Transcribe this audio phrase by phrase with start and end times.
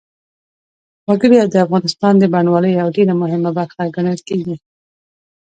[1.07, 4.55] وګړي د افغانستان د بڼوالۍ یوه ډېره مهمه برخه ګڼل کېږي.